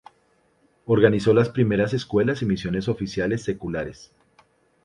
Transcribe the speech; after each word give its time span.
Organizó 0.87 1.31
las 1.31 1.49
primeras 1.49 1.93
escuelas 1.93 2.41
y 2.41 2.47
misiones 2.47 2.87
oficiales 2.87 3.43
seculares. 3.43 4.11